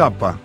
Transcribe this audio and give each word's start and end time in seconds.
Tapa, 0.00 0.38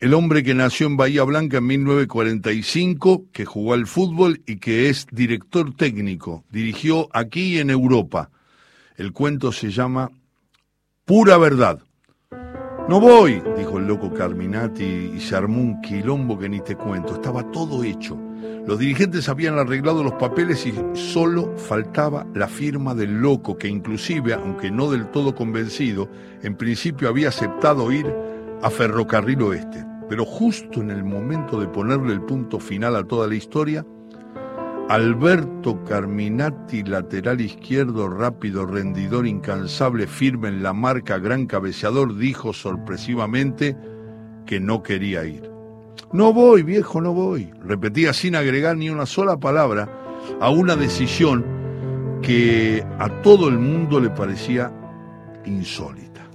el 0.00 0.12
hombre 0.12 0.42
que 0.42 0.52
nació 0.52 0.88
en 0.88 0.96
Bahía 0.96 1.22
Blanca 1.22 1.58
en 1.58 1.66
1945, 1.68 3.26
que 3.30 3.44
jugó 3.44 3.72
al 3.72 3.86
fútbol 3.86 4.42
y 4.46 4.56
que 4.56 4.88
es 4.88 5.06
director 5.12 5.72
técnico, 5.76 6.42
dirigió 6.50 7.08
aquí 7.12 7.60
en 7.60 7.70
Europa. 7.70 8.30
El 8.96 9.12
cuento 9.12 9.52
se 9.52 9.70
llama 9.70 10.10
Pura 11.04 11.38
Verdad. 11.38 11.85
No 12.88 13.00
voy, 13.00 13.42
dijo 13.56 13.78
el 13.78 13.88
loco 13.88 14.14
Carminati 14.14 14.84
y 15.16 15.20
se 15.20 15.34
armó 15.34 15.60
un 15.60 15.80
quilombo 15.80 16.38
que 16.38 16.48
ni 16.48 16.60
te 16.60 16.76
cuento. 16.76 17.14
Estaba 17.14 17.50
todo 17.50 17.82
hecho. 17.82 18.16
Los 18.64 18.78
dirigentes 18.78 19.28
habían 19.28 19.58
arreglado 19.58 20.04
los 20.04 20.12
papeles 20.12 20.64
y 20.64 20.72
solo 20.94 21.56
faltaba 21.56 22.24
la 22.32 22.46
firma 22.46 22.94
del 22.94 23.20
loco, 23.20 23.58
que 23.58 23.66
inclusive, 23.66 24.34
aunque 24.34 24.70
no 24.70 24.88
del 24.88 25.10
todo 25.10 25.34
convencido, 25.34 26.08
en 26.44 26.56
principio 26.56 27.08
había 27.08 27.30
aceptado 27.30 27.90
ir 27.90 28.06
a 28.62 28.70
Ferrocarril 28.70 29.42
Oeste. 29.42 29.84
Pero 30.08 30.24
justo 30.24 30.80
en 30.80 30.92
el 30.92 31.02
momento 31.02 31.58
de 31.58 31.66
ponerle 31.66 32.12
el 32.12 32.22
punto 32.22 32.60
final 32.60 32.94
a 32.94 33.02
toda 33.02 33.26
la 33.26 33.34
historia, 33.34 33.84
Alberto 34.88 35.82
Carminati, 35.82 36.84
lateral 36.84 37.40
izquierdo, 37.40 38.08
rápido, 38.08 38.66
rendidor, 38.66 39.26
incansable, 39.26 40.06
firme 40.06 40.46
en 40.46 40.62
la 40.62 40.72
marca, 40.72 41.18
gran 41.18 41.46
cabeceador, 41.46 42.16
dijo 42.16 42.52
sorpresivamente 42.52 43.76
que 44.46 44.60
no 44.60 44.84
quería 44.84 45.24
ir. 45.24 45.50
No 46.12 46.32
voy, 46.32 46.62
viejo, 46.62 47.00
no 47.00 47.12
voy. 47.12 47.50
Repetía 47.64 48.12
sin 48.12 48.36
agregar 48.36 48.76
ni 48.76 48.88
una 48.88 49.06
sola 49.06 49.36
palabra 49.38 49.88
a 50.40 50.50
una 50.50 50.76
decisión 50.76 51.44
que 52.22 52.86
a 53.00 53.08
todo 53.22 53.48
el 53.48 53.58
mundo 53.58 53.98
le 53.98 54.10
parecía 54.10 54.72
insólita. 55.44 56.28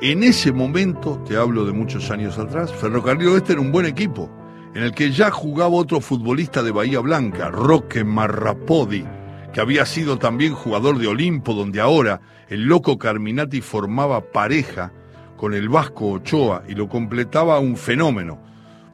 En 0.00 0.22
ese 0.22 0.52
momento, 0.52 1.18
te 1.26 1.36
hablo 1.36 1.64
de 1.64 1.72
muchos 1.72 2.08
años 2.12 2.38
atrás, 2.38 2.72
Ferrocarril 2.72 3.28
Oeste 3.28 3.54
era 3.54 3.62
un 3.62 3.72
buen 3.72 3.86
equipo, 3.86 4.30
en 4.74 4.82
el 4.82 4.92
que 4.92 5.12
ya 5.12 5.30
jugaba 5.30 5.70
otro 5.70 6.00
futbolista 6.00 6.62
de 6.62 6.72
Bahía 6.72 7.00
Blanca, 7.00 7.50
Roque 7.50 8.02
Marrapodi, 8.02 9.04
que 9.52 9.60
había 9.60 9.86
sido 9.86 10.18
también 10.18 10.52
jugador 10.52 10.98
de 10.98 11.06
Olimpo, 11.06 11.54
donde 11.54 11.80
ahora 11.80 12.20
el 12.48 12.64
loco 12.64 12.98
Carminati 12.98 13.60
formaba 13.60 14.32
pareja 14.32 14.92
con 15.36 15.54
el 15.54 15.68
Vasco 15.68 16.10
Ochoa 16.10 16.64
y 16.68 16.74
lo 16.74 16.88
completaba 16.88 17.60
un 17.60 17.76
fenómeno, 17.76 18.42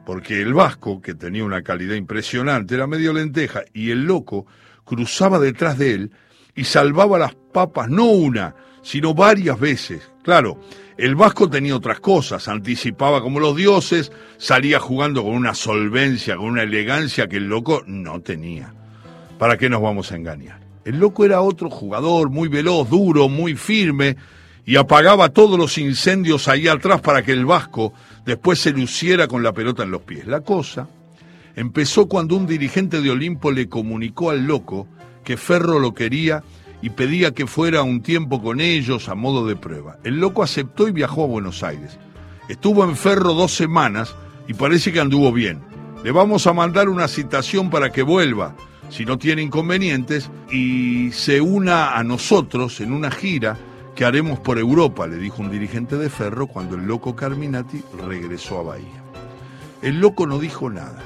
porque 0.05 0.39
el 0.41 0.53
Vasco, 0.53 1.01
que 1.01 1.15
tenía 1.15 1.43
una 1.43 1.63
calidad 1.63 1.95
impresionante, 1.95 2.75
era 2.75 2.85
medio 2.85 3.11
lenteja, 3.11 3.63
y 3.73 3.89
el 3.89 4.05
loco 4.05 4.45
cruzaba 4.83 5.39
detrás 5.39 5.79
de 5.79 5.93
él 5.93 6.11
y 6.53 6.65
salvaba 6.65 7.17
las 7.17 7.33
papas 7.33 7.89
no 7.89 8.05
una, 8.05 8.55
sino 8.83 9.15
varias 9.15 9.59
veces. 9.59 10.10
Claro, 10.23 10.59
el 10.97 11.15
Vasco 11.15 11.49
tenía 11.49 11.75
otras 11.75 11.99
cosas, 11.99 12.47
anticipaba 12.47 13.21
como 13.21 13.39
los 13.39 13.55
dioses, 13.55 14.11
salía 14.37 14.79
jugando 14.79 15.23
con 15.23 15.33
una 15.33 15.55
solvencia, 15.55 16.35
con 16.35 16.45
una 16.45 16.63
elegancia 16.63 17.27
que 17.27 17.37
el 17.37 17.47
loco 17.47 17.83
no 17.87 18.21
tenía. 18.21 18.73
¿Para 19.39 19.57
qué 19.57 19.69
nos 19.69 19.81
vamos 19.81 20.11
a 20.11 20.15
engañar? 20.15 20.59
El 20.85 20.99
loco 20.99 21.25
era 21.25 21.41
otro 21.41 21.69
jugador, 21.69 22.29
muy 22.29 22.49
veloz, 22.49 22.89
duro, 22.89 23.29
muy 23.29 23.55
firme, 23.55 24.15
y 24.65 24.75
apagaba 24.75 25.29
todos 25.29 25.57
los 25.57 25.77
incendios 25.79 26.47
ahí 26.47 26.67
atrás 26.67 27.01
para 27.01 27.23
que 27.23 27.31
el 27.31 27.45
Vasco 27.45 27.93
después 28.25 28.59
se 28.59 28.71
luciera 28.71 29.27
con 29.27 29.41
la 29.41 29.53
pelota 29.53 29.83
en 29.83 29.91
los 29.91 30.03
pies. 30.03 30.27
La 30.27 30.41
cosa 30.41 30.87
empezó 31.55 32.07
cuando 32.07 32.35
un 32.35 32.45
dirigente 32.45 33.01
de 33.01 33.09
Olimpo 33.09 33.51
le 33.51 33.67
comunicó 33.67 34.29
al 34.29 34.45
loco 34.45 34.87
que 35.23 35.37
Ferro 35.37 35.79
lo 35.79 35.93
quería 35.93 36.43
y 36.81 36.89
pedía 36.89 37.33
que 37.33 37.47
fuera 37.47 37.83
un 37.83 38.01
tiempo 38.01 38.41
con 38.41 38.59
ellos 38.59 39.09
a 39.09 39.15
modo 39.15 39.45
de 39.45 39.55
prueba. 39.55 39.97
El 40.03 40.19
loco 40.19 40.43
aceptó 40.43 40.87
y 40.87 40.91
viajó 40.91 41.23
a 41.23 41.27
Buenos 41.27 41.63
Aires. 41.63 41.97
Estuvo 42.49 42.83
en 42.83 42.95
Ferro 42.95 43.33
dos 43.33 43.53
semanas 43.53 44.15
y 44.47 44.53
parece 44.53 44.91
que 44.91 44.99
anduvo 44.99 45.31
bien. 45.31 45.59
Le 46.03 46.11
vamos 46.11 46.47
a 46.47 46.53
mandar 46.53 46.89
una 46.89 47.07
citación 47.07 47.69
para 47.69 47.91
que 47.91 48.01
vuelva, 48.01 48.55
si 48.89 49.05
no 49.05 49.17
tiene 49.17 49.43
inconvenientes, 49.43 50.31
y 50.51 51.11
se 51.11 51.39
una 51.39 51.95
a 51.95 52.03
nosotros 52.03 52.81
en 52.81 52.91
una 52.91 53.11
gira 53.11 53.57
que 53.95 54.05
haremos 54.05 54.39
por 54.39 54.57
Europa, 54.57 55.05
le 55.05 55.17
dijo 55.17 55.41
un 55.41 55.51
dirigente 55.51 55.97
de 55.97 56.09
Ferro 56.09 56.47
cuando 56.47 56.75
el 56.75 56.85
loco 56.85 57.15
Carminati 57.15 57.83
regresó 58.07 58.59
a 58.59 58.63
Bahía. 58.63 59.03
El 59.81 59.99
loco 59.99 60.25
no 60.25 60.39
dijo 60.39 60.69
nada. 60.69 61.03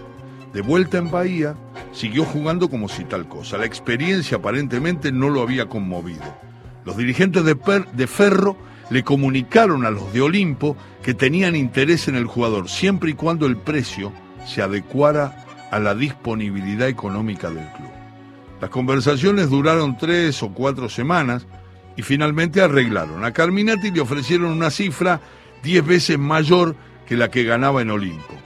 De 0.56 0.62
vuelta 0.62 0.98
en 0.98 1.12
Bahía, 1.12 1.54
siguió 1.92 2.24
jugando 2.24 2.70
como 2.70 2.88
si 2.88 3.04
tal 3.04 3.28
cosa. 3.28 3.58
La 3.58 3.66
experiencia 3.66 4.38
aparentemente 4.38 5.12
no 5.12 5.30
lo 5.30 5.42
había 5.42 5.66
conmovido. 5.66 6.24
Los 6.86 6.96
dirigentes 6.96 7.44
de, 7.44 8.08
Ferro 8.08 8.56
le 8.90 9.04
comunicaron 9.04 9.86
a 9.86 9.92
los 9.92 10.14
de 10.14 10.22
Olimpo 10.22 10.78
que 11.04 11.14
tenían 11.14 11.58
interés 11.58 12.08
en 12.08 12.16
el 12.16 12.26
jugador, 12.26 12.70
siempre 12.70 13.10
y 13.10 13.16
cuando 13.16 13.48
el 13.48 13.58
precio 13.58 14.14
se 14.46 14.62
adecuara 14.62 15.44
a 15.72 15.80
la 15.80 15.94
disponibilidad 15.94 16.88
económica 16.88 17.50
del 17.50 17.68
club. 17.74 17.92
Las 18.62 18.70
conversaciones 18.70 19.50
duraron 19.50 19.98
tres 19.98 20.42
o 20.42 20.54
cuatro 20.54 20.88
semanas, 20.88 21.46
y 21.98 22.02
finalmente 22.02 22.62
arreglaron. 22.62 23.26
A 23.26 23.34
Carminati 23.34 23.92
le 23.92 24.00
ofrecieron 24.00 24.54
una 24.54 24.70
cifra 24.70 25.20
diez 25.62 25.86
veces 25.86 26.18
mayor 26.18 26.78
que 27.06 27.18
la 27.18 27.30
que 27.30 27.44
ganaba 27.44 27.82
en 27.82 27.92
Olimpo. 27.92 28.45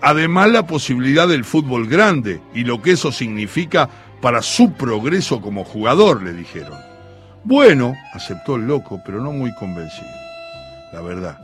Además 0.00 0.50
la 0.50 0.66
posibilidad 0.66 1.26
del 1.26 1.44
fútbol 1.44 1.88
grande 1.88 2.40
y 2.54 2.64
lo 2.64 2.80
que 2.80 2.92
eso 2.92 3.10
significa 3.10 3.88
para 4.20 4.42
su 4.42 4.72
progreso 4.72 5.40
como 5.40 5.64
jugador, 5.64 6.22
le 6.22 6.32
dijeron. 6.32 6.78
Bueno, 7.44 7.94
aceptó 8.12 8.56
el 8.56 8.66
loco, 8.66 9.00
pero 9.04 9.22
no 9.22 9.32
muy 9.32 9.54
convencido. 9.54 10.08
La 10.92 11.00
verdad. 11.00 11.38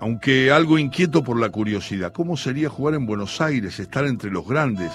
Aunque 0.00 0.50
algo 0.50 0.78
inquieto 0.78 1.22
por 1.22 1.38
la 1.38 1.50
curiosidad. 1.50 2.12
¿Cómo 2.12 2.36
sería 2.36 2.68
jugar 2.68 2.94
en 2.94 3.06
Buenos 3.06 3.40
Aires, 3.40 3.78
estar 3.78 4.04
entre 4.04 4.30
los 4.30 4.46
grandes? 4.46 4.90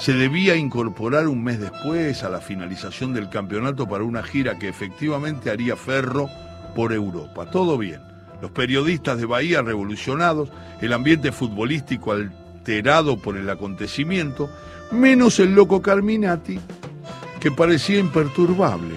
se 0.00 0.14
debía 0.14 0.56
incorporar 0.56 1.28
un 1.28 1.44
mes 1.44 1.60
después 1.60 2.22
a 2.22 2.30
la 2.30 2.40
finalización 2.40 3.12
del 3.12 3.28
campeonato 3.28 3.86
para 3.86 4.02
una 4.02 4.22
gira 4.22 4.58
que 4.58 4.66
efectivamente 4.66 5.50
haría 5.50 5.76
Ferro 5.76 6.30
por 6.74 6.94
Europa. 6.94 7.50
Todo 7.50 7.76
bien. 7.76 8.09
Los 8.40 8.50
periodistas 8.50 9.18
de 9.18 9.26
Bahía 9.26 9.62
revolucionados, 9.62 10.48
el 10.80 10.92
ambiente 10.92 11.32
futbolístico 11.32 12.12
alterado 12.12 13.18
por 13.18 13.36
el 13.36 13.48
acontecimiento, 13.50 14.50
menos 14.90 15.38
el 15.40 15.54
loco 15.54 15.82
Carminati, 15.82 16.58
que 17.38 17.50
parecía 17.50 17.98
imperturbable. 17.98 18.94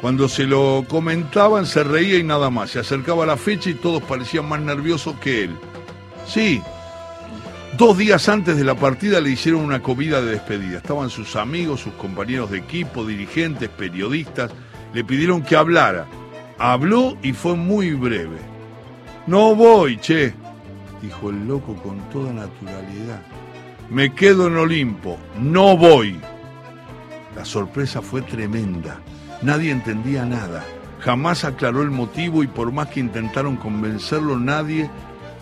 Cuando 0.00 0.28
se 0.28 0.44
lo 0.44 0.84
comentaban 0.88 1.66
se 1.66 1.82
reía 1.82 2.18
y 2.18 2.22
nada 2.22 2.50
más. 2.50 2.70
Se 2.70 2.78
acercaba 2.78 3.26
la 3.26 3.36
fecha 3.36 3.70
y 3.70 3.74
todos 3.74 4.02
parecían 4.02 4.48
más 4.48 4.60
nerviosos 4.60 5.16
que 5.16 5.44
él. 5.44 5.56
Sí, 6.26 6.62
Dos 7.76 7.96
días 7.96 8.28
antes 8.28 8.56
de 8.56 8.64
la 8.64 8.74
partida 8.74 9.20
le 9.20 9.30
hicieron 9.30 9.60
una 9.60 9.82
comida 9.82 10.20
de 10.20 10.32
despedida. 10.32 10.78
Estaban 10.78 11.10
sus 11.10 11.36
amigos, 11.36 11.80
sus 11.80 11.92
compañeros 11.92 12.50
de 12.50 12.58
equipo, 12.58 13.06
dirigentes, 13.06 13.68
periodistas. 13.68 14.50
Le 14.94 15.04
pidieron 15.04 15.42
que 15.42 15.54
hablara. 15.54 16.06
Habló 16.58 17.16
y 17.22 17.34
fue 17.34 17.54
muy 17.54 17.92
breve. 17.92 18.38
No 19.28 19.54
voy, 19.54 19.98
che, 19.98 20.32
dijo 21.02 21.28
el 21.28 21.46
loco 21.46 21.74
con 21.74 21.98
toda 22.08 22.32
naturalidad. 22.32 23.20
Me 23.90 24.14
quedo 24.14 24.46
en 24.46 24.56
Olimpo, 24.56 25.18
no 25.38 25.76
voy. 25.76 26.18
La 27.36 27.44
sorpresa 27.44 28.00
fue 28.00 28.22
tremenda. 28.22 29.02
Nadie 29.42 29.70
entendía 29.70 30.24
nada. 30.24 30.64
Jamás 31.00 31.44
aclaró 31.44 31.82
el 31.82 31.90
motivo 31.90 32.42
y 32.42 32.46
por 32.46 32.72
más 32.72 32.88
que 32.88 33.00
intentaron 33.00 33.56
convencerlo, 33.56 34.38
nadie 34.38 34.88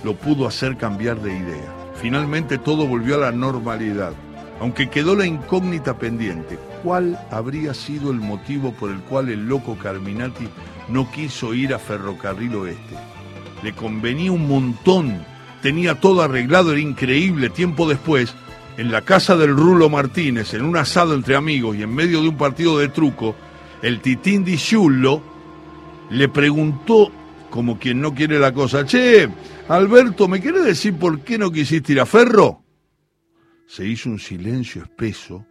lo 0.03 0.17
pudo 0.17 0.49
hacer 0.49 0.77
cambiar 0.77 1.21
de 1.21 1.39
idea. 1.39 1.73
Finalmente 1.95 2.59
todo 2.59 2.89
volvió 2.89 3.15
a 3.15 3.31
la 3.31 3.31
normalidad, 3.31 4.15
aunque 4.61 4.91
quedó 4.91 5.15
la 5.15 5.27
incógnita 5.27 5.97
pendiente. 5.97 6.59
¿Cuál 6.83 7.25
habría 7.31 7.73
sido 7.73 8.11
el 8.11 8.19
motivo 8.19 8.73
por 8.73 8.91
el 8.91 8.99
cual 9.03 9.29
el 9.29 9.49
loco 9.49 9.79
Carminati 9.79 10.49
no 10.89 11.09
quiso 11.13 11.55
ir 11.55 11.73
a 11.73 11.79
Ferrocarril 11.79 12.57
Oeste? 12.57 12.97
Le 13.63 13.73
convenía 13.73 14.33
un 14.33 14.47
montón, 14.47 15.25
tenía 15.63 16.01
todo 16.01 16.23
arreglado, 16.23 16.73
era 16.73 16.81
increíble. 16.81 17.51
Tiempo 17.51 17.89
después, 17.89 18.35
en 18.77 18.91
la 18.91 19.03
casa 19.03 19.37
del 19.37 19.57
Rulo 19.57 19.89
Martínez, 19.89 20.55
en 20.55 20.63
un 20.63 20.77
asado 20.77 21.15
entre 21.15 21.37
amigos 21.37 21.77
y 21.77 21.83
en 21.83 21.95
medio 21.95 22.23
de 22.23 22.29
un 22.29 22.37
partido 22.37 22.79
de 22.79 22.89
truco, 22.89 23.35
el 23.83 24.01
Titín 24.01 24.45
Di 24.45 24.59
Ciullo 24.59 25.23
le 26.11 26.29
preguntó, 26.29 27.11
como 27.51 27.79
quien 27.79 28.01
no 28.01 28.15
quiere 28.15 28.39
la 28.39 28.53
cosa, 28.53 28.85
che, 28.85 29.29
Alberto, 29.69 30.29
¿me 30.29 30.41
quiere 30.41 30.61
decir 30.61 30.97
por 30.97 31.21
qué 31.21 31.39
no 31.39 31.51
quisiste 31.51 31.93
ir 31.93 32.01
a 32.01 32.07
Ferro? 32.07 32.63
Se 33.67 33.87
hizo 33.87 34.09
un 34.09 34.19
silencio 34.19 34.83
espeso 34.83 35.45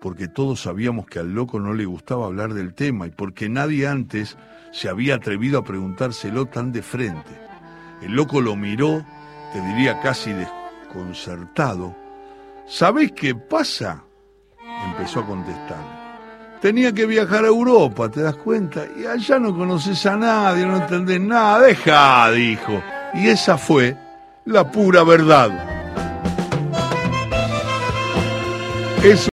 porque 0.00 0.26
todos 0.26 0.62
sabíamos 0.62 1.06
que 1.06 1.20
al 1.20 1.32
loco 1.32 1.60
no 1.60 1.74
le 1.74 1.84
gustaba 1.84 2.26
hablar 2.26 2.54
del 2.54 2.74
tema 2.74 3.06
y 3.06 3.10
porque 3.10 3.48
nadie 3.48 3.86
antes 3.86 4.36
se 4.72 4.88
había 4.88 5.14
atrevido 5.14 5.60
a 5.60 5.64
preguntárselo 5.64 6.46
tan 6.46 6.72
de 6.72 6.82
frente. 6.82 7.30
El 8.02 8.12
loco 8.12 8.40
lo 8.40 8.56
miró, 8.56 9.04
te 9.52 9.60
diría 9.60 10.00
casi 10.00 10.32
desconcertado. 10.32 11.94
¿Sabés 12.66 13.12
qué 13.12 13.34
pasa? 13.34 14.02
Empezó 14.86 15.20
a 15.20 15.26
contestar. 15.26 16.02
tenía 16.60 16.92
que 16.92 17.06
viajar 17.06 17.44
a 17.44 17.48
Europa, 17.48 18.08
¿te 18.08 18.22
das 18.22 18.36
cuenta? 18.36 18.84
Y 18.96 19.04
allá 19.04 19.38
no 19.38 19.56
conoces 19.56 20.06
a 20.06 20.16
nadie, 20.16 20.64
no 20.64 20.76
entendés 20.76 21.20
nada, 21.20 21.60
deja, 21.60 22.30
dijo. 22.30 22.82
Y 23.14 23.28
esa 23.28 23.58
fue 23.58 23.96
la 24.44 24.70
pura 24.70 25.02
verdad. 25.02 25.50
Eso 29.02 29.16